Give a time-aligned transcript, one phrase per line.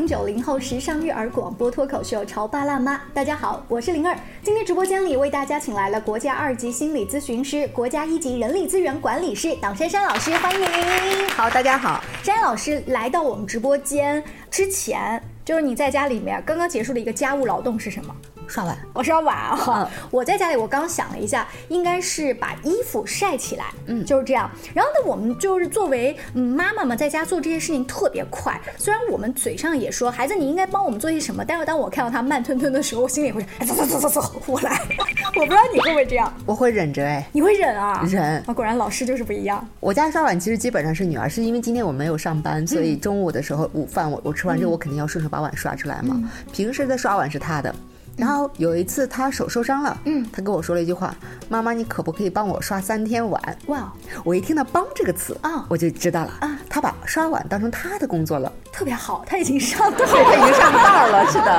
[0.00, 4.16] 零九零后时尚育儿广播脱口秀《潮爸辣妈》，大家好，我是灵儿。
[4.42, 11.28] 今天直播间里为大家请来了国家二级心理咨询师、国家一级人力资源管理师党珊珊老师，欢迎。
[11.28, 12.02] 好，大家好。
[12.22, 18.16] 珊珊老师来到我们直播间之前，就是你在家里面刚刚结束的一个家务劳动是什么？
[18.50, 19.88] 刷碗，我刷碗啊！
[20.10, 24.50] 我在家里，我刚想了一下，应该是把衣服晒起来，嗯，就是这样。
[24.74, 28.60] 然后呢，我们就是作为妈妈嘛，在家做这些事情特别快。
[28.76, 34.80] 虽然我们嘴上也说孩子你应该帮我们做些什么，但是当我看到他慢吞吞的时候，我心里会哎，走走走走走，我来。
[35.38, 38.04] 我不知道你会不会这样，我会忍着哎，你会忍啊？
[38.10, 38.52] 忍啊！
[38.52, 39.64] 果然老师就是不一样。
[39.78, 46.20] 我家刷碗其实基本上是女儿，是因为今天我没有上班，所以中午的时候午饭我我吃完之后，我肯定要顺手把碗刷出来嘛。
[46.52, 47.72] 平时的刷碗是她的。
[48.20, 51.14] 然后有一次他手受伤了，嗯，他跟我说了一句话
[51.48, 53.90] ：“妈妈，你可不可以帮我刷三天碗？”哇，
[54.24, 61.50] 我一听到“帮”这个词啊，我就知道了啊，他把刷碗当成他的工作了，特别好，他已经上道， 他已经上道了， 是的。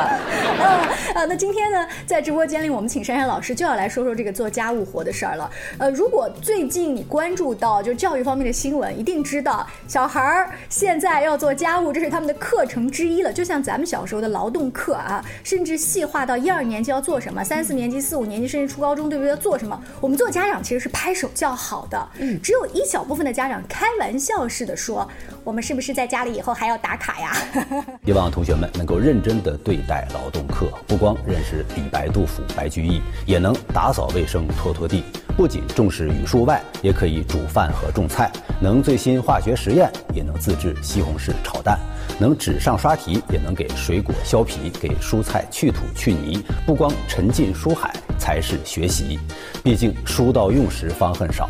[1.16, 5.50] 啊，那今天呢，在直播间里，我们请珊珊老师就要来说说这个做家务活的事儿了。
[5.80, 16.51] 呃，如果最近你关注到就教育方面的新闻，一定知道小孩儿现在要做家务，这是他们的课程之一了，就像咱们小时候的劳动课啊，甚至细化到一。
[16.52, 17.44] 二年级要做什么？
[17.44, 19.30] 三四年级、四五年级，甚至初高中，对不对？
[19.30, 19.82] 要做什么？
[20.00, 22.10] 我们做家长其实是拍手叫好的。
[22.20, 25.10] 嗯，只有一小部分的家长开玩笑似的说
[25.44, 27.36] ：“我们是不是在家里以后还要打卡呀？”
[28.06, 35.04] 希望同学们能够认真的对待劳动课，不光认识李白、杜甫、白居易，也能打扫卫生、拖拖地。
[35.38, 41.80] 不仅重视语数外，也可以煮饭和种菜，能最新化学实验，也能自制西红柿炒蛋。
[42.20, 46.44] 能纸上刷题，也能给水果削皮，给蔬菜去土去泥。
[46.66, 49.20] 不光沉浸书海才是学习，
[49.64, 51.50] 毕竟书到用时方恨少，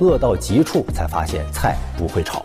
[0.00, 2.44] 饿到极处才发现菜不会炒。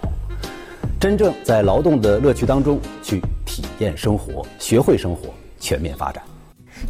[1.00, 6.24] 真正在劳动的乐趣当中去体验生活，学会生活，全面发展。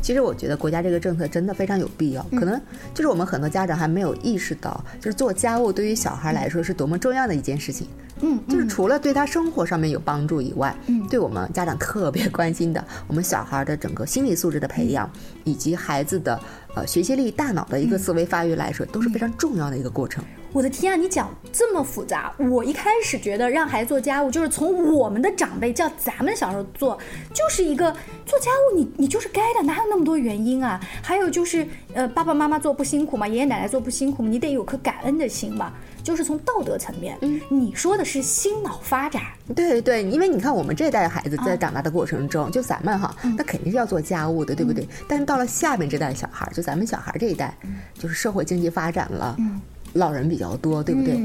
[0.02, 2.60] 其实我觉得国家这个政策真的非常有必要，可能
[2.94, 7.88] 就是我们很多家长还没有意识到，就是做家务对于小孩来说是多么重要的一件事情。
[8.22, 15.10] 嗯，就是除了对他生活上面有帮助以外，嗯，对我们家长特别关心的，我们小孩的整个心理素质的培养，
[15.44, 16.40] 以及孩子的
[16.76, 20.24] 呃学习力、大脑的一个思维发育来说，都是非常重要的一个过程。
[20.56, 26.98] 我的天啊，你讲这么复杂，我一开始觉得让孩子做家务，就是从我们的长辈叫咱们小时候做，
[27.34, 27.92] 就是一个
[28.26, 30.80] 做家务，你你就是该的，哪有那么多原因啊？
[31.04, 33.28] 还有就是，呃，爸爸妈妈做不辛苦吗？
[33.28, 34.30] 爷爷奶奶做不辛苦吗？
[34.30, 35.74] 你得有颗感恩的心嘛。
[36.02, 39.24] 就是从道德层面，嗯，你说的是心脑发展，
[39.54, 44.88] 对对，因为你看我们这代孩子在长大的过程中，就咱们哈，那肯定是要做家务的，对不对？
[45.06, 47.54] 但是到了下面这代小孩，就咱们小孩这一代，
[47.96, 49.36] 就是社会经济发展了，
[49.96, 51.20] 老人比较多，对不对？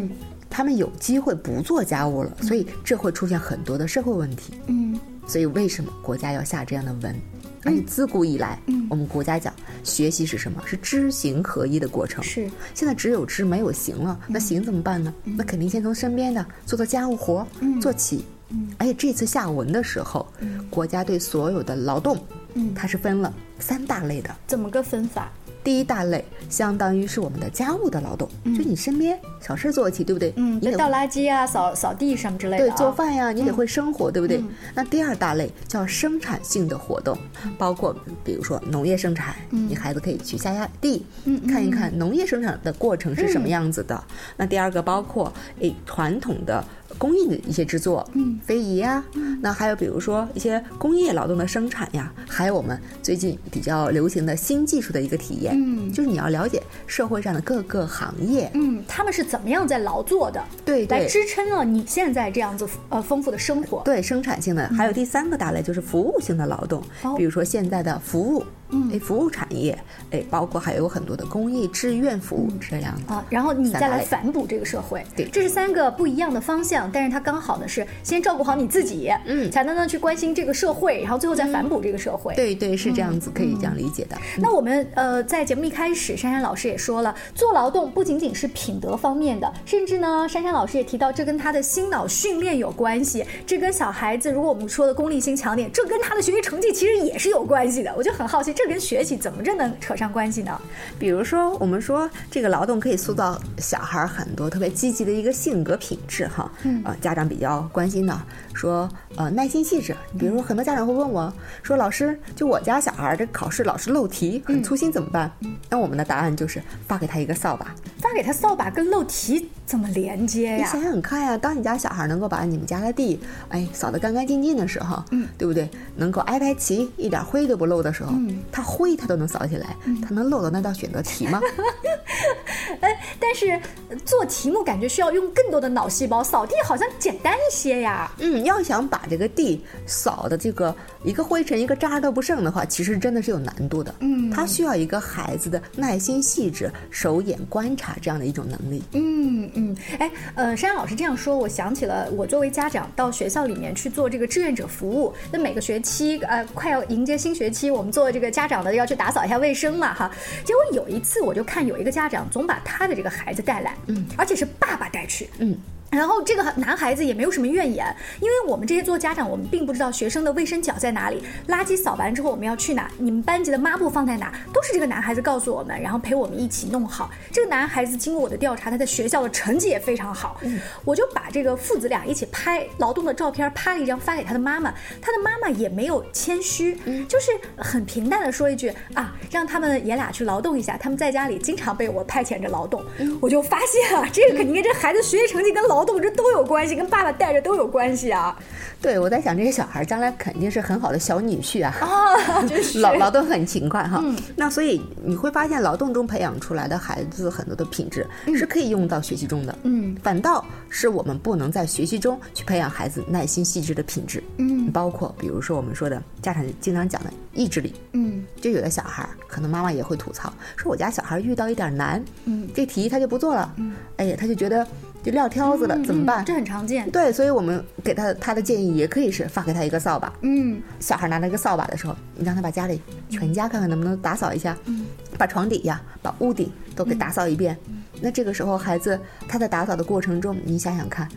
[0.48, 4.54] 他们有机会不做家务了，所以这会出现很多的社会问题。
[4.66, 7.14] 嗯，所以为什么国家要下这样的文？
[7.62, 9.52] 而且自古以来，嗯，我们国家讲
[9.84, 10.62] 学习是什么？
[10.66, 12.24] 是知行合一的过程。
[12.24, 15.12] 是，现在只有知没有行了，那行怎么办呢？
[15.24, 17.46] 那肯定先从身边的做做家务活
[17.80, 18.24] 做起。
[18.48, 20.26] 嗯，而且这次下文的时候，
[20.70, 22.18] 国家对所有的劳动，
[22.54, 24.34] 嗯，它是分了三大类的。
[24.46, 25.30] 怎么个分法？
[25.62, 30.32] 第一大类相当于是我们的家务的劳动，就你身边小事做起，对不对？
[30.36, 32.68] 嗯，你得倒垃圾啊，扫扫地什么之类的。
[32.68, 34.42] 对，做饭呀，你得会生活，对不对？
[34.74, 37.16] 那第二大类叫生产性的活动，
[37.58, 37.94] 包括
[38.24, 41.04] 比如说农业生产，你孩子可以去下下地，
[41.48, 44.02] 看一看农业生产的过程是什么样子的。
[44.36, 46.64] 那第二个包括诶传统的。
[47.00, 49.02] 工艺的一些制作，嗯，非遗啊，
[49.40, 66.82] 那还有比如说一些工业劳动的生产呀，还有我们最近比较流行的新技术的一个体验，嗯，就是你要了解社会上的各个行业，嗯，他们是怎么样在劳作的，对，来支撑了你现在这样子呃丰富的生活，对，生产性的，还有第三个大类就是服务性的劳动，
[67.16, 68.44] 比如说现在的服务。
[68.72, 69.76] 嗯，哎，服务产业，
[70.10, 84.16] 哎，包括还有很多的公益志愿服务这样的啊，然后你再来反哺这个社会，对，这是三个不一样的方向，但是它刚好呢是先照顾好你自己，嗯，才能呢去关心这个社会，然后最后再反哺这个社会，对对，是这样子，可以这样理解的。
[84.38, 97.92] 那我们呃在节目一开始，珊珊老师也说了，做劳动不仅仅是品德方面的，甚至呢，珊珊老师也提到这跟他的心脑训练有关系，这跟小孩子如果我们说的功利心强点，这跟他的学习成绩其实也是有关系的。
[97.96, 98.54] 我就很好奇。
[98.62, 100.60] 这跟学习怎么着能扯上关系呢？
[100.98, 106.50] 比如说，我们说这个劳动可以塑造小孩很多特别积极的一个性格品质哈。
[106.64, 106.82] 嗯。
[106.84, 108.20] 呃，家长比较关心的
[108.52, 109.96] 说，呃，耐心细致。
[110.18, 115.30] 比如说，很多家长会问我说：“老师，就我家小孩这考试老是漏题，很粗心，怎么办？”
[115.70, 117.74] 那我们的答案就是发给他一个扫把。
[117.98, 120.56] 发给他扫把跟漏题怎么连接呀？
[120.56, 125.68] 你想想看呀，当你家小孩能够把你们家的地哎扫得干干净净的时候，嗯，对不对？
[125.96, 131.40] 能够挨排齐，一点灰都不漏的时候，嗯，他灰他都能扫起来，他能漏到那道选择题吗？
[132.80, 133.60] 哎，但是
[134.04, 138.10] 做题目感觉需要用更多的脑细胞，扫地好像简单一些呀。
[138.18, 143.94] 嗯，要想把这个地扫的这个一个灰尘一个渣都不剩的话，其实真的是有难度的。
[144.00, 148.82] 嗯，他需要一个孩子的耐心细致、手眼观察这样的一种能力。
[148.92, 155.12] 嗯嗯，哎，呃，山羊老师这样说，我想起了我作为家长到学校里面去做这个志愿者服务。
[155.32, 160.10] 那每个学期，呃，快要迎接新学期，我们做这个家家长的要去打扫一下卫生嘛，哈。
[160.46, 165.58] 结果有一次，我就看有一个家长总把他的这个孩子带来，嗯，而且是爸爸带去，嗯。
[165.90, 177.10] 然后这个男孩子也没有什么怨言，因为我们这些做家长，我们并不知道学生的卫生角在哪里，垃圾扫完之后我们要去哪，你们班级的抹布放在哪，都是这个男孩子告诉我们，然后陪我们一起弄好。
[177.32, 180.40] 这个男孩子经过我的调查，他在学校的成绩也非常好，
[180.84, 184.72] 我就把这个父子俩一起拍劳动的照片拍了一张发给他的妈妈，
[185.02, 186.76] 他的妈妈也没有谦虚，
[187.08, 192.84] 就是很平淡的说一句啊，让他们爷俩去劳动一下，他们在家里经常被我派遣着劳动，
[193.20, 198.36] 我就发现啊，这个肯定跟这孩子学习成绩跟劳劳动这都有关系，跟爸爸带着都有关系啊。
[198.82, 201.74] 对，我在想这些小孩将来肯定是很好的小女婿啊。
[201.80, 202.44] 啊，
[202.76, 204.04] 劳劳动很勤快哈。
[204.36, 208.06] 那所以你会发现，劳动中培养出来的孩子很多的品质
[208.36, 209.58] 是可以用到学习中的。
[209.62, 214.22] 嗯，反倒是我们不能在学习中去培养孩子耐心细致的品质。
[214.36, 217.74] 嗯，包括比如说我们说的家长经常讲的意志力。
[217.92, 223.50] 嗯，就有的小孩可能妈妈也会吐槽，说我家小孩遇到一点难，嗯，这题他就不做了。
[223.56, 224.66] 嗯，哎呀，他就觉得。
[225.02, 226.24] 就撂挑子了，怎么办？
[226.24, 226.90] 这很常见。
[226.90, 230.12] 对，所以我们给他他的建议也可以是发给他一个扫把。
[230.22, 234.56] 嗯，小孩拿那个扫把的时候，你让他把家里全家看看能不能打扫一下。
[234.66, 234.86] 嗯，
[235.16, 237.56] 把床底呀，把屋顶都给打扫一遍。
[238.00, 238.98] 那这个时候孩子
[239.28, 241.08] 他在打扫的过程中，你想想看，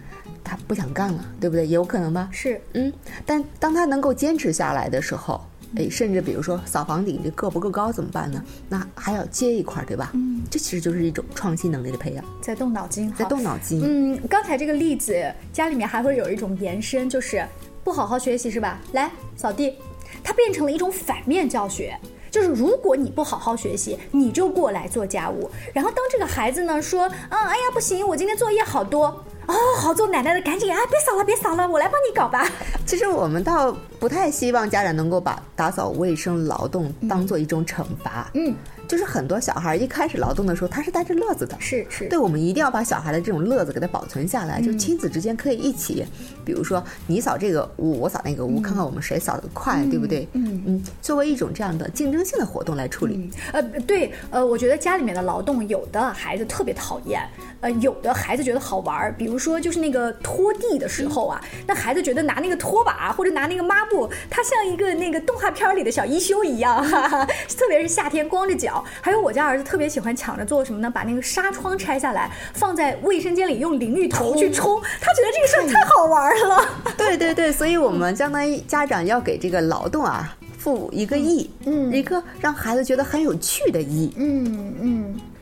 [0.44, 1.66] 他不想干了，对不对？
[1.66, 2.30] 也有可能吧。
[2.32, 2.92] 是，嗯，
[3.26, 5.42] 但当他能够坚持下来的时候。
[5.76, 8.44] 哎，甚至比如说扫房顶，这个不够高怎么办呢？
[8.70, 10.12] 那还要接一块，对吧？
[10.14, 13.82] 嗯，这其实就是一种创新能力的培养，在动脑筋，在动脑筋。
[13.84, 17.46] 嗯，刚才这个例子，家里面还会有一种延伸，就是
[17.84, 18.80] 不好好学习是吧？
[18.92, 19.76] 来扫地，
[20.24, 21.98] 它变成了一种反面教学，
[22.30, 25.50] 就是如果你不好好学习，你就过来做家务。
[25.74, 29.24] 然后当这个孩子呢说，嗯，哎呀不行，我今天作业好多。
[29.48, 30.80] 哦，好做奶奶的，赶紧啊！
[30.90, 32.48] 别扫了，别扫了，我来帮你搞吧。
[32.86, 38.30] 其实我们倒不太希望家长能够把打扫卫生劳动当做一种惩罚。
[38.34, 38.56] 嗯。
[38.86, 41.56] 就是很多小孩一开始劳动的时候，他是带着乐子的。
[41.58, 44.62] 是是，对，我们一定要把小孩的这种乐子给他保存下来。
[44.62, 46.06] 就亲子之间可以一起，
[46.46, 50.28] 比如说你扫这个屋，我扫那个屋，看看我们谁扫得快，对不对？
[50.34, 53.32] 嗯嗯，作为一种这样的竞争性的活动来处理。
[53.54, 57.26] 呃，对，呃，我觉得家里面的劳动，有的孩子特别讨厌，
[57.62, 59.16] 呃，有的孩子觉得好玩儿。
[59.18, 67.26] 比如说，就是那个拖地的时候啊，那孩子觉得拿那个拖把或者拿那个抹布，它像一个那个动画片里的小一休一样，哈哈，
[67.58, 68.84] 特别是夏天光着脚。
[69.02, 70.90] 还有我家儿子特别喜欢抢着做什么呢？
[70.90, 76.66] 把那个纱窗拆下来，放在卫生间里用淋浴头去冲，他觉得这个事儿太好玩了。
[76.98, 85.16] 对对对，所以我们相当于家长要给这个劳动啊赋一个意，嗯，一个让孩子觉得很有趣的意，嗯嗯。
[85.16, 85.33] 那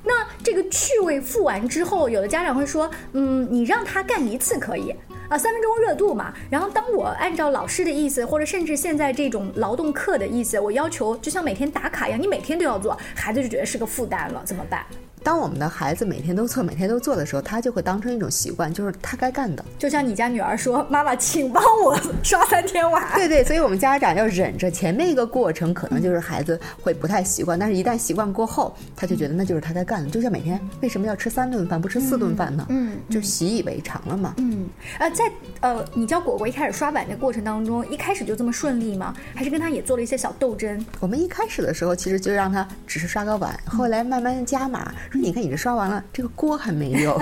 [0.44, 4.94] 这个趣味付完之后，有的家长会说，嗯，你让他干一次可以。
[5.30, 6.34] 啊，三分钟热度嘛。
[6.50, 14.86] 然后当我按照老师的意思，或者甚至现在这种劳动课的意思，我要求就像每天打卡一样，你每天都要做，孩子就觉得是个负担了，怎么办？
[15.24, 19.64] 当我们的孩子每天都做，每天都做的时候，他就会当成一种习惯，就是他该干的。
[19.78, 23.08] 就像你家女儿说：“妈妈，请帮我刷三天碗。
[23.16, 30.10] ”对对，所以我们家长要忍着前面一个过程，可能就是孩子会不太习惯，但是一旦习惯过后，他就觉得那就是他该干的。
[30.10, 32.66] 就像每天为什么要吃三顿饭不吃四顿饭呢？
[32.70, 34.34] 嗯，就习以为常了嘛。
[34.38, 39.14] 嗯，呃，在呃，你教果果一开始刷碗的过程当中，一开始就这么顺利吗？
[39.36, 40.84] 还是跟他也做了一些小斗争？
[41.00, 44.92] 我们一开始的时候，其实就让他只是刷个碗，后来慢慢加码。
[45.12, 47.22] 说你看，你这刷完了，这个锅还没有。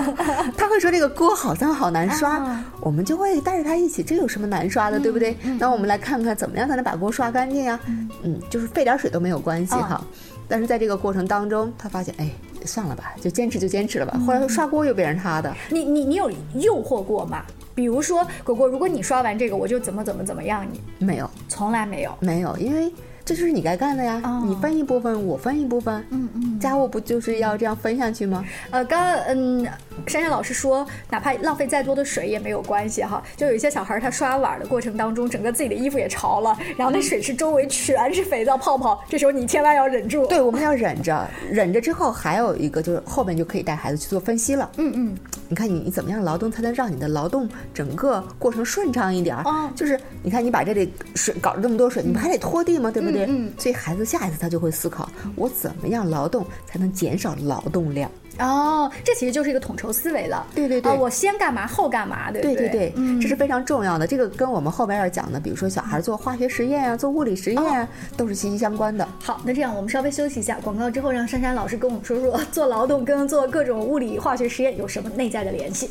[0.56, 5.36] 他会说这个锅好脏好难刷，我们就会带着他一起，这有什么难刷的，对不对？
[5.58, 7.80] 那我们来看看怎么样才能把锅刷干净呀？
[8.22, 10.00] 嗯，就是费点水都没有关系哈。
[10.46, 12.30] 但是在这个过程当中，他发现，哎，
[12.64, 14.16] 算了吧，就坚持就坚持了吧。
[14.24, 15.52] 后来刷锅又变成他的。
[15.68, 17.42] 你你你有诱惑过吗？
[17.74, 20.64] 比如说果果，如果你刷完这个，我就怎么怎么怎么样？
[20.70, 22.92] 你没有，从来没有，没有，因为。
[23.30, 28.44] 这就是你该干的呀，你分一部分，我分一部分，嗯嗯，家务不就是要这样分下去吗？
[28.72, 29.64] 呃，刚刚嗯，
[30.06, 33.22] 珊珊老师说，哪怕浪费再多的水也没有关系哈。
[33.36, 40.26] 就有一些小孩他刷碗的过程当中，整个自己的衣服也潮了，然后那水池周围全是肥皂泡泡，这时候你千万要忍住。
[40.26, 44.70] 对，我们要忍着， 忍着之后还有一个就是后面就可以带孩子去做分析了。
[44.76, 45.16] 嗯嗯，
[45.48, 49.36] 你看你你怎么样劳动才能让你的劳动整个过程顺畅一点？
[49.44, 52.90] 哦，就是你看你把这里水搞了这么多水，你不还得拖地吗？
[52.90, 53.26] 对不对？
[53.28, 53.52] 嗯。
[53.58, 58.10] 所以孩子下一次他就会思考，我怎么样劳动才能减少劳动量？
[58.38, 60.46] 哦，这其实就是一个统筹思维了。
[60.54, 62.54] 对对对，我先干嘛后干嘛，对对？
[62.54, 64.06] 对对对，这是非常重要的。
[64.06, 69.06] 这个跟我们后边要讲的，比如说小孩做化学实验啊，做物理实验啊，都是息息相关的。
[69.22, 75.90] 好，那这样我们稍微休息一下，广告之后让珊珊老师跟我们说说做劳动跟做各种物理化学实验有什么内在的联系。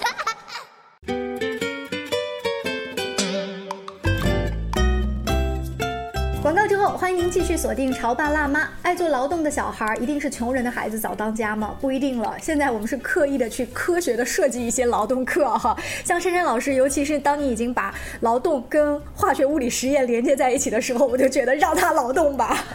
[7.31, 8.65] 继续锁定《潮爸辣妈》。
[8.81, 11.73] 爱做劳动的小孩，一定是穷人的孩子早当家吗？
[11.79, 12.35] 不一定了。
[12.41, 15.73] 现在我们是刻意的去科学的设计一些劳动课哈。
[16.03, 22.65] 像珊珊老师，尤其是当你已经把劳动跟化学物理实验连接在一起的时候，我就觉得让他劳动吧。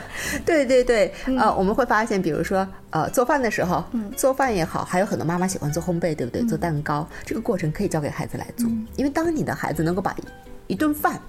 [0.47, 3.85] 对对对，呃，我们会发现，比如说，呃，做饭的时候，
[4.17, 6.43] 做饭也好，还有很多妈妈喜欢做烘焙，对不对？
[6.45, 10.17] 做蛋糕，这个过程可以交给孩子来做，因为当你的孩子能够把。
[10.67, 11.21] 一顿饭，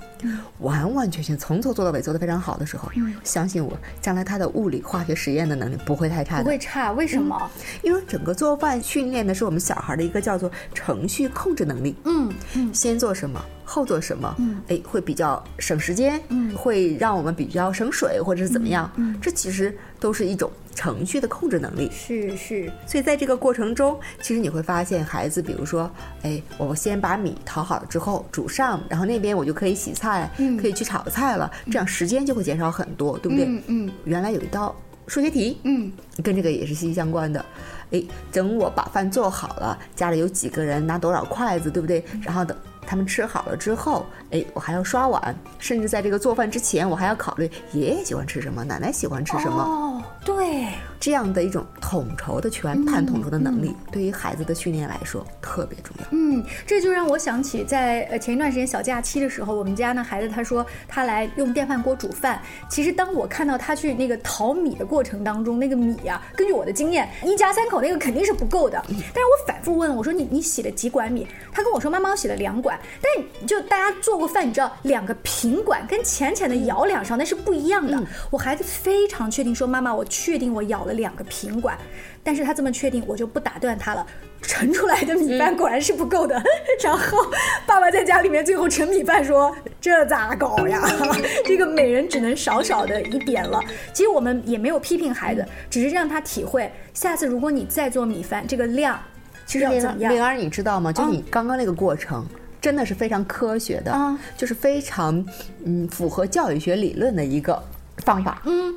[0.59, 2.89] 完完全全从头做到尾做得非常好的时候，
[3.23, 6.41] 相信我，将来他的物理化学实验的能力不会太差。
[6.41, 7.49] 不会差，为什么？
[7.83, 11.95] 因为整个做饭训练的是我们小孩的一个叫做程序控制能力。
[12.05, 13.39] 嗯嗯，先做什么？
[13.69, 14.33] 后做什么？
[14.39, 18.89] 嗯，哎，会比较省时间，嗯，会让我们比较省水，或者是怎么样？
[18.95, 21.91] 嗯，这其实都是一种程序的控制能力。
[21.91, 33.45] 是是，所以在这个过程中，其实你会发现，孩子，比如说，哎，我先把米淘好了之后煮上，然后那边我就可以洗菜，嗯可以去炒菜了，这样时间就会减少很多，对不对？
[33.45, 33.91] 嗯嗯。
[34.05, 34.73] 原来有一道
[35.07, 35.91] 数学题，嗯，
[36.23, 37.43] 跟这个也是息息相关的。
[37.91, 42.01] 哎，等我把饭做好了，家里有几个人，拿多少筷子，对不对？
[42.21, 42.57] 然后等。
[42.87, 49.61] 他们吃好了之后，哎，我还要刷碗，甚至在这个做饭之前，我还要考虑爷爷喜欢吃什么，奶奶喜欢吃什么。
[49.61, 56.05] 哦，对，这样的一种统筹的全盘统筹的能力，对于孩子的训练来说特别重要。
[56.11, 62.41] 嗯，这就让我想起在呃前一段时间小假期的时候，我们家呢孩子他说他来用电饭锅煮饭。
[62.69, 68.83] 其实当我看到他去那个淘米的过程当中，那个米啊，根据我的经验，一家三口那个肯定是不够的。
[68.87, 71.27] 但是我反复问我说你你洗了几管米？
[71.51, 72.79] 他跟我说妈妈我洗了两管。
[73.01, 78.01] 但就大家做过饭，你知道两个平管跟浅浅的舀两勺那是不一样的。
[78.29, 81.77] 我孩子非常确定说：“妈妈，我确定我舀了两个平管。”
[82.23, 84.05] 但是他这么确定，我就不打断他了。
[84.41, 86.41] 盛出来的米饭果然是不够的。
[86.83, 87.17] 然后
[87.65, 90.81] 爸爸在家里面最后盛米饭说：“这咋搞呀？
[91.45, 93.59] 这个每人只能少少的一点了。”
[93.93, 98.99] 其实我们也没有批评孩子，只是让他体会，下次如果你再做米饭，这个量。
[99.45, 100.91] 其实要怎么样灵儿，你知道吗？
[100.91, 102.25] 就你刚刚那个过程，
[102.59, 105.25] 真的是非常科学的，就是非常
[105.63, 107.57] 嗯符合教育学理论的一个
[108.03, 108.41] 方法。
[108.45, 108.75] 嗯，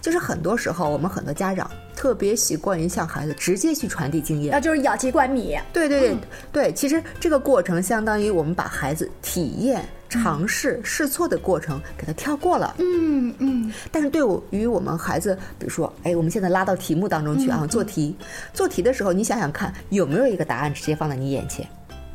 [0.00, 5.58] 就是很多时候我们很多家长特别习惯于向孩子直接去传递经验，那就是舀几管米。
[5.72, 6.16] 对对对
[6.52, 9.84] 对，其实这个过程相当于我们把孩子体验。
[10.12, 13.72] 尝试试错的过程给他跳过了，嗯嗯。
[13.90, 18.14] 但是对于我们孩子，比如说，哎，我们现在拉到题目当中去啊，做题，
[18.52, 21.66] 做题的时候，你想想看，有没有一个答案直接放在你眼前？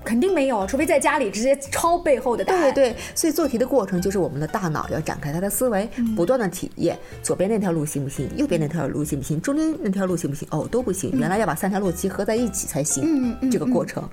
[0.07, 2.61] 肯定没有，除非在家里直接抄背后的答案。
[2.61, 8.29] 对对对，所以做题的过程就是我们的大脑要展开它的思维，不断的体验，左边那条路行不行？
[8.37, 9.41] 右边那条路行不行？
[9.41, 10.47] 中间那条路行不行？
[10.49, 13.03] 哦，都不行，原来要把三条路集合在一起才行。
[13.05, 14.09] 嗯嗯，这个过程。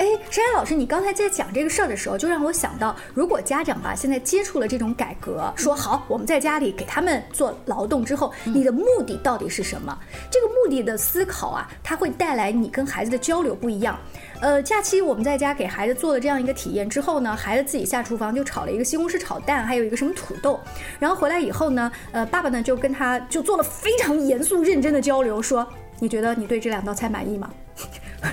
[0.00, 9.94] 哎，珊珊老师，你刚才在讲这个事儿的时候，就让我想到，如果家长吧现在接触了这种改革，说好我们在家里给他们做劳动之后，你的目的到底是什么？
[10.30, 14.00] 这个目的的思考啊，它会带来你跟孩子的交流不一样。
[14.40, 20.58] 呃，假期我们在家给孩子做了这样一个体验之后呢，孩子自己下厨房就炒了一个西红柿炒蛋，还有一个什么土豆，
[20.98, 25.66] 然后回来以后呢，呃，爸爸呢就跟他就做了非常严肃认真的交流，说
[25.98, 27.50] 你觉得你对这两道菜满意吗？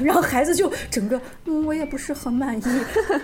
[0.04, 2.64] 然后孩子就整个，嗯，我也不是很满意。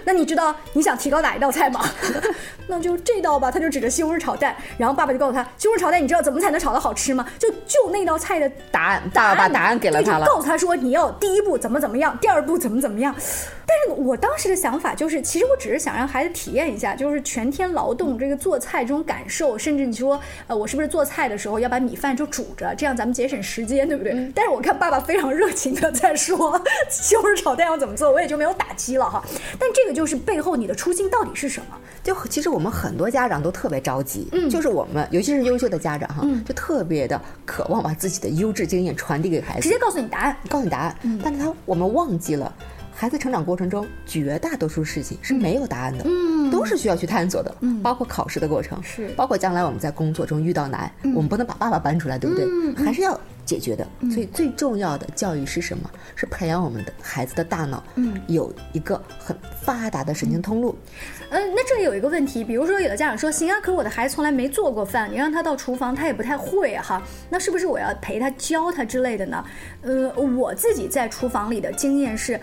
[0.06, 1.84] 那你知道你想提高哪一道菜吗？
[2.68, 3.52] 那就这道吧。
[3.52, 7.28] 他就指着西红柿炒蛋，然后爸爸就告诉他，西红柿炒蛋你知道怎么才能炒得好吃吗？
[7.38, 10.26] 就就那道菜的答案，爸爸把答案给了他了。
[10.26, 13.14] 告诉他说你要第一步怎么怎么样，第二步怎么怎么样。
[13.66, 24.32] 但是我当时的想法就是，其实我只是想让孩子体验一下，就是全天劳动这个做菜这种感受，甚至你说，呃，我是不是做菜的时候要把米饭就煮着，这样咱们节省时间，对不对？
[24.36, 29.24] 但是我看爸爸非常热情的在说西红柿炒蛋要怎么做，我也就没有打击了哈。
[29.58, 31.78] 但这个就是背后你的初心到底是什么？
[32.04, 40.36] 就其实我们很多家长都特别着急，嗯，就是我们尤其是优秀的家长哈，就特别的渴望把自己的优质经验传递给孩子，直接告诉你答案。
[40.50, 42.54] 告诉你答案，但是他我们忘记了。
[42.96, 52.86] 孩子成长过程中，绝大多数事情是没有答案的，嗯，都是需要去探索的，嗯，包括考试的过程，是包括将来我们在工作中遇到难，我们不能把爸爸搬出来，对不对？
[52.86, 53.86] 还是要解决的。
[54.12, 55.90] 所以最重要的教育是什么？
[56.16, 60.76] 是培养我们的孩子的大脑，嗯，有一个很发达的神经通路。
[61.30, 69.44] 嗯，那这里有一个问题，比如说有的家长说，行啊，可是我的孩子从来没做过饭，你让他到厨房，他也不太会哈，那是不是我要陪他教他之类的呢？
[69.82, 72.40] 呃，我自己在厨房里的经验是，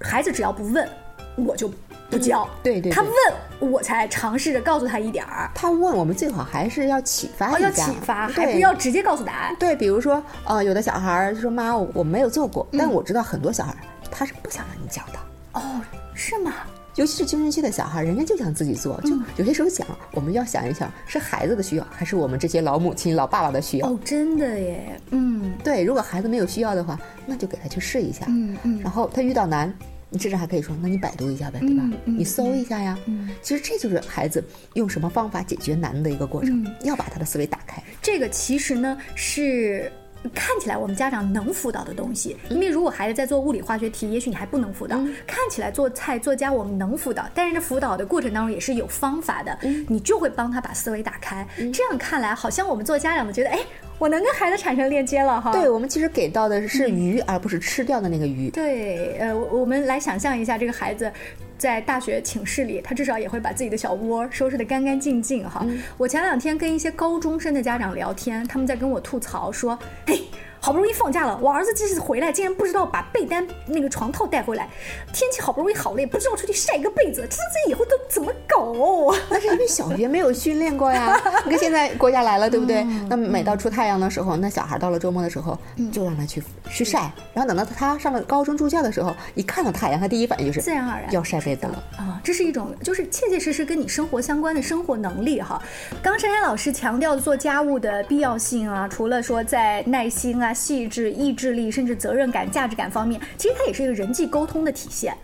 [0.00, 0.88] 孩子只要不问，
[1.36, 1.70] 我就
[2.10, 2.92] 不教，对对对。
[2.92, 9.56] 他问我才尝试着告诉他一点儿，他问我们最好还是要启发哦，一下，要启发，还对不要直接告诉答案。
[9.58, 13.78] 对，比如说，呃，有的小孩儿就说妈，我我没有做过，但我知道很多小孩儿
[14.10, 15.18] 他是不想让你讲的。
[15.52, 15.80] 哦，
[16.14, 16.52] 是吗？
[16.96, 23.88] 尤其是青春期的小孩，人家就想自己做，就有些时候想，我们要想一想，是孩子的需要，还是我们这些老母亲、老爸爸的需要？
[23.88, 28.24] 哦，真的耶，嗯对，如果孩子没有需要的话，那就给他去试一下。
[28.28, 29.72] 嗯嗯，然后他遇到难，
[30.08, 31.82] 你至少还可以说，那你百度一下呗，对吧？
[31.84, 32.98] 嗯嗯你搜一下呀。
[33.06, 37.82] 嗯其实这就是孩子用什么方法解决难的一个过程，嗯要把他的思维打开。
[38.00, 39.92] 这个其实呢是。
[40.34, 44.96] 看起来我们家长能辅导的东西，因为如果孩子在做物理化学题，也许你还不能辅导。
[45.26, 51.46] 看起来做菜做家我们能辅导，但是这辅导的过程当中也是有方法的，你就会帮他把思维打开。
[51.72, 53.58] 这样看来，好像我们做家长的觉得，哎，
[53.98, 55.52] 我能跟孩子产生链接了哈。
[55.52, 58.50] 对我们其实给到的是鱼，而不是吃掉的那个鱼。
[58.50, 61.10] 对，呃，我我们来想象一下，这个孩子
[61.58, 65.66] 在大学寝室里，他至少也会把自己的小窝收拾得干干净净哈。
[65.96, 70.20] 我前两天跟一些高中生的家长聊天，他们在跟我吐槽说，嘿。
[70.60, 74.68] 好不容易放假了，我儿子这次回来竟然不知道把被单那个床套带回来，
[75.12, 78.74] 天气好不容易好了，也不知道出去晒一个被子，这这以后都怎么搞？
[79.30, 81.20] 那是因为小学没有训练过呀。
[81.44, 82.84] 你看现在国家来了，对不对？
[83.08, 85.56] 那每到出太阳的时候，那小孩到了周末的时候，
[85.92, 87.12] 就让他去去晒。
[87.32, 91.82] 然后等到他上了高中住校的时候，一看到太阳，他第一反应就是自然而然要晒被子了。
[91.96, 95.62] 啊，这是一种就是切切实实跟你生活相关的生活能力哈。
[96.02, 105.14] 刚刚珊珊老师强调做家务的必要性啊，除了说在耐心啊、细致、意志力，甚至责任感、价值感方面，其实它也是一个人际沟通的体现。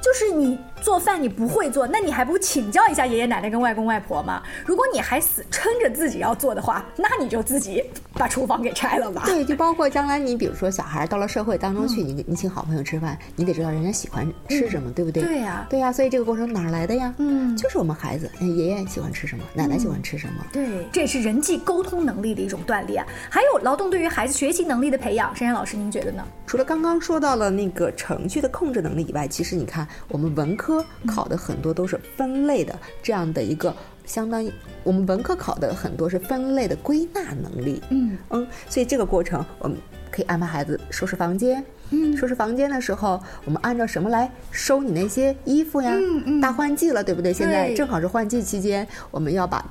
[0.00, 4.42] 就是你做饭你不会做，那你还不请教一下爷爷奶奶跟外公外婆吗？
[4.64, 7.82] 如果你还死撑着自己要做的话，那你就自己
[8.14, 9.22] 把厨房给拆了吧。
[9.26, 15.22] 对，就包括将来你比如说小孩到了社会当中去，你你请好朋友吃饭，你得知道人家喜欢吃什么，对不对？
[15.22, 17.12] 对呀对呀，所以这个过程哪儿来的呀？
[17.18, 20.44] 嗯就是我们孩子，哎爷爷喜欢吃什么，奶奶喜欢吃什么。
[20.52, 25.34] 对，这也是人际沟通能力的一种锻炼，还有劳动对于孩子学习能力的培养。
[25.34, 26.24] 珊珊老师，您觉得呢？
[26.46, 33.74] 除了刚刚说到了那个程序的控制能力以外，其实你看我们文科考的很多都是分类的这样的一个。
[34.04, 34.50] 相当于
[34.82, 39.76] 我们文科考的很多是分类的归纳能力，嗯嗯，所以这个过程我们
[40.10, 45.92] 可以安排孩子收拾房间，嗯，收拾房间的时候，我们按照什么来收你那些衣服呀？
[45.94, 47.34] 嗯嗯大换季了，对不对？
[47.34, 49.62] 现在正好是换季期间，我们要把。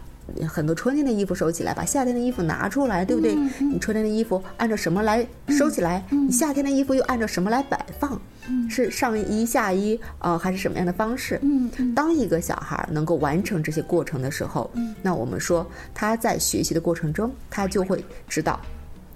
[0.46, 3.34] 很多春天的衣服收起来，把夏天的衣服拿出来，对不对？
[3.62, 6.04] 你春天的衣服按照什么来收起来？
[6.10, 8.22] 你夏天的衣服又按照什么来摆放？
[8.70, 11.40] 是上衣下衣，呃，还是什么样的方式？
[11.44, 14.70] 嗯当一个小孩能够完成这些过程的时候，
[15.02, 18.60] 那我们说他在学习的过程中，他就会知道，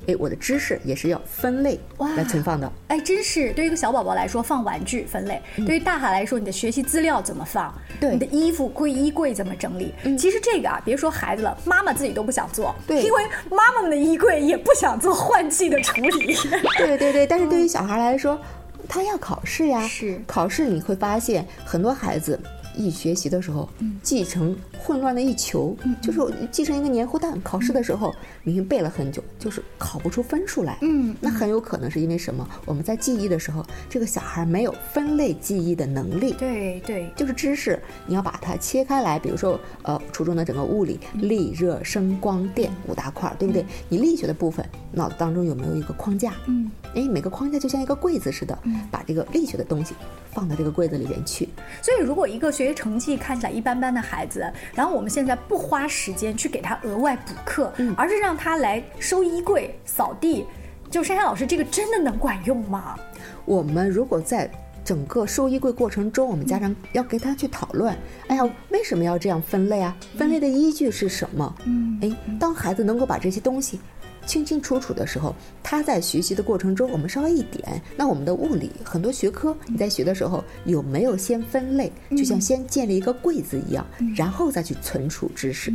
[0.07, 1.79] 哎，我的知识也是要分类
[2.17, 2.71] 来存放的。
[2.87, 9.93] 哎，真是对于一个小宝宝来说，放玩具分类；对于大孩来说，你的学习资料怎么放，对你的衣服柜衣柜怎么整理。
[10.17, 16.35] 其实这个啊，别说孩子了，妈妈自己都不想做，对因为妈妈们的衣柜也不想做换季的处理。
[16.77, 18.39] 对对对，但是对于小孩来说，
[18.87, 19.87] 他要考试呀。
[19.87, 22.39] 是考试，你会发现很多孩子
[22.75, 23.67] 一学习的时候，
[24.01, 26.19] 继承混乱的一球，就是
[26.51, 27.39] 系成一个黏糊蛋。
[27.43, 28.13] 考试的时候
[28.43, 30.77] 明明背了很久，就是考不出分数来。
[30.81, 32.47] 嗯，那很有可能是因为什么？
[32.65, 36.33] 我们在记忆的时候，这个小孩没有分类记忆的能力。
[36.33, 43.65] 对对，就是知识，你要把它切开来，比如说，呃，初中的整个物理，力、热、声、光电五大块儿，对不对？
[43.89, 46.33] 你力学的部分，脑子当中有没有一个框架？
[46.47, 48.57] 嗯，哎，每个框架就像一个柜子似的，
[48.89, 49.95] 把这个力学的东西
[50.31, 51.47] 放到这个柜子里边去。
[51.81, 60.45] 所以如果一个学习成绩看起来一般般的孩子，然后我们现在不花时间去给他额外补课，而是让他来收衣柜、扫地，
[60.89, 62.97] 就珊珊老师，这个真的能管用吗？
[63.45, 64.49] 我们如果在
[64.83, 67.95] 整个收衣柜过程中，我们家长要跟他去讨论，
[68.27, 69.95] 哎呀，为什么要这样分类啊？
[70.17, 71.55] 分类的依据是什么？
[71.65, 73.79] 嗯哎，当孩子能够把这些东西
[74.25, 81.91] 清清楚楚的时候，他在学习的过程中，我们稍微一点，那我们的物理很多学科，你在学的时候有没有先分类？
[82.11, 85.73] 就像先建立一个柜子一样，然后再去存储知识。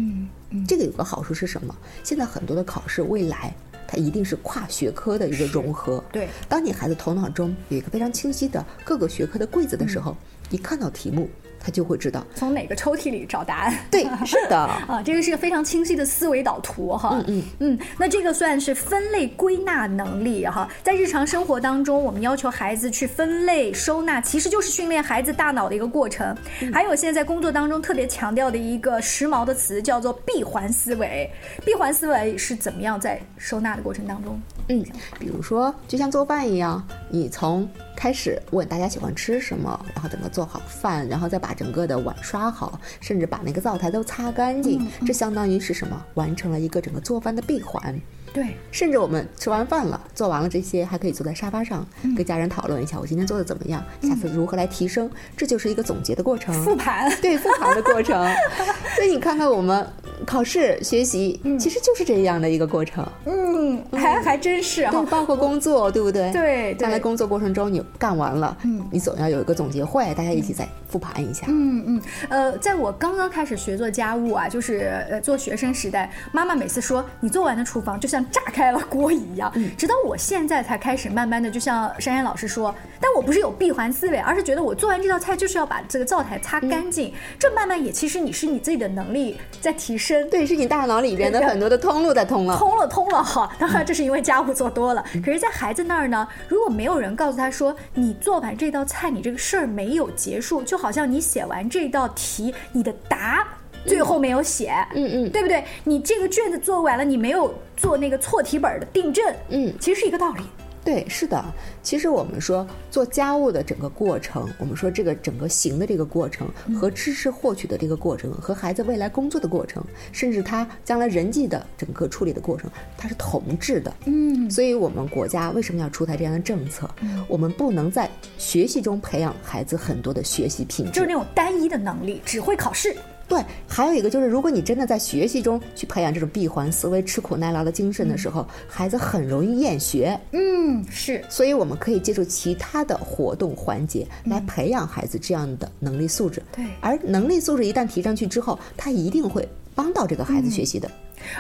[0.66, 1.74] 这个有个好处是什么？
[2.02, 3.52] 现在很多的考试，未来
[3.86, 6.02] 它一定是跨学科的一个融合。
[6.12, 10.16] 对当你孩子头脑中有一个非常清晰的各个学科的柜子的时候，
[10.50, 11.28] 一看到题目，
[11.66, 12.24] 他就会知道。
[12.36, 13.76] 从哪个抽屉里找答案？
[13.90, 14.56] 对，是的。
[14.86, 17.10] 啊，这个是个非常清晰的思维导图哈。
[17.12, 20.68] 嗯嗯嗯，那这个算是分类归纳能力哈。
[20.84, 26.36] 在日常生活当中，我们要求孩子去分类收纳，其实就是训练孩子大脑的一个过程。
[26.72, 31.28] 还有现在工作当中特别强调的一个时髦的词，叫做闭环思维。
[31.64, 34.40] 闭环思维是怎么样在收纳的过程当中？
[34.68, 34.84] 嗯，
[35.18, 46.04] 比如说，就像做饭一样，你从开始问大家喜欢吃什么，然后整个做好饭，然后再把整个的碗刷好，甚至把那个灶台都擦干净，这相当于是什么？
[46.14, 47.98] 完成了一个整个做饭的闭环。
[48.32, 56.54] 对，甚至我们吃完饭了，做完了这些，还可以坐在沙发上跟家人讨论一下，我今天做的怎么样，下次如何来提升，这就是一个总结的过程。
[56.62, 57.10] 复盘。
[57.22, 58.30] 对复盘的过程，
[58.94, 59.86] 所以你看看我们
[60.24, 63.06] 考试学习，其实就是这样的一个过程。
[63.24, 64.92] 嗯，还还真是哈。
[64.92, 65.06] 对，。
[65.06, 66.30] 包括工作， 对不对？
[66.32, 66.74] 对对。
[66.74, 71.46] 将来工作过程中你干完了，嗯，你总要有一个总结会，大家一起再复盘一下。
[71.48, 92.56] 嗯嗯，呃，在我刚刚开始学做家务啊，就是呃做学生时代，妈妈每次说你做完的厨房就像炸开了锅一样，直到我现在才开始慢慢的，就像珊珊老师说，但我不是有闭环思维，而是觉得我做完这道菜就是要把这个灶台擦干净，这慢慢也其实你是你自己的能力在提升，对，是你大脑里边的很多的通路在通了。
[92.56, 95.04] 通了通了哈，当然这是因为家务做多了。
[95.24, 103.46] 可是，在孩子那儿呢，如果没有人告诉他说，你做完这道菜，你这个事儿没有结束，就好像你写完这道题，你的答
[103.84, 105.64] 最后没有写，嗯嗯对不对？
[105.84, 110.42] 你这个卷子做完了，你没有做那个错题本的订正，嗯其实是一个道理。
[110.86, 111.44] 对，是的。
[111.82, 123.92] 其实我们说做家务的整个过程，我们说这个整个行的这个过程和知识获取的这个过程，和孩子未来工作的过程，甚至他将来人际的整个处理的过程，它是同质的。
[124.04, 126.88] 嗯，所以我们国家为什么要出台这样的政策？
[127.26, 132.96] 我们不能在学习中培养孩子很多的学习品质，就是那种单一的能力，只会考试。
[133.28, 140.18] 对，还有一个就是，如果你真的在学习中去培养这种闭环思维、吃苦耐劳的精神的时候，孩子很容易厌学。
[140.30, 141.24] 嗯，是。
[141.28, 146.40] 所以我们可以借助其他的活动环节来培养孩子这样的能力素质。
[146.54, 150.90] 对而能力素质一旦提上去之后，他一定会帮到这个孩子学习的。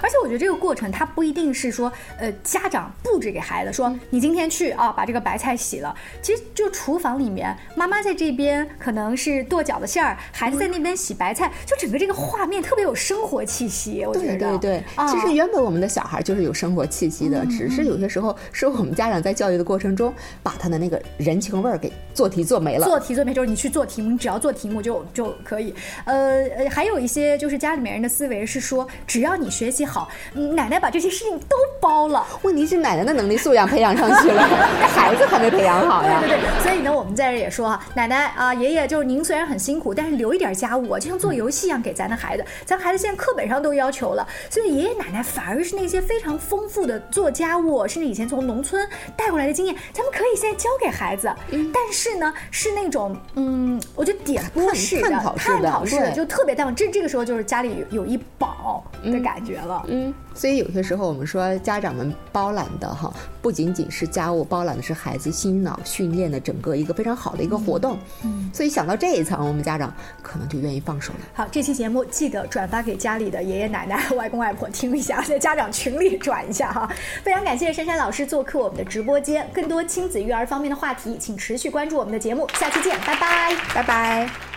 [0.02, 5.94] 而且我觉得这个过程，它不一定是说，呃，家长布置给孩子说，你今天去啊，把这个白菜洗了。
[6.20, 14.04] 其实就厨房里面，妈妈在这边可能是剁饺子馅儿，孩子在那边洗白菜，就整个这个画面特别有生活气息。
[14.04, 22.84] 我觉对得，对对，啊其实原本我们的小孩就是有生活气息的，只是有些时候是我们家长在教育的过程中，把他的那个人情味儿给做题做没了。
[22.84, 25.72] 做题做没就是你去做题目，你只要做题目就就可以。
[26.06, 32.26] 呃呃，还有一些就是家里面人的思维是说，只要你学习好，嗯奶奶把这些事情都包了。
[32.42, 34.48] 问题是奶奶的能力素养培养上去了，
[34.80, 36.20] 这 孩子还没培养好呀。
[36.20, 42.44] 对对对，所以呢，我们在这也说哈，奶奶啊，爷爷，就是您虽然很辛苦，但是留一点家务啊，就像做游戏一样给咱的孩子。
[42.64, 48.86] 咱孩子现在课本上都要求了，所以爷爷奶奶反而是那些非常丰富的做家务，甚至以前从农村
[49.16, 51.32] 带过来的经验，咱们可以现在教给孩子。
[51.50, 56.74] 嗯但是呢，是那种嗯，我觉得点播式的、探讨式的就特别淡。
[56.74, 59.84] 这这个时候就是家里有有一宝的感觉了。
[59.88, 67.98] 嗯，所以有些时候我们说家长们包揽的哈，不仅仅是家务，包揽的是孩子心脑训练的整个一个非常好的一个活动。
[68.24, 71.20] 嗯，所以想到这一层，我们家长可能就愿意放手了。
[71.34, 76.90] 好，这期节目记得转发给家里的爷爷奶奶、外公外婆听一下，在家长群里转一下哈。
[77.22, 83.54] 非常感谢珊珊老师做客我们的直播间，更多亲子育儿方面的话题，请持续关注我们的节目，下期见，拜拜。
[83.74, 84.55] 拜拜。